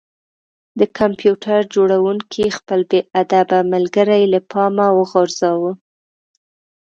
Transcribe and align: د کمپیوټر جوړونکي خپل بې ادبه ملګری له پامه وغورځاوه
د 0.79 0.81
کمپیوټر 0.97 1.59
جوړونکي 1.75 2.43
خپل 2.57 2.79
بې 2.89 2.99
ادبه 3.21 3.59
ملګری 3.73 4.23
له 4.33 4.39
پامه 4.51 4.87
وغورځاوه 4.99 5.71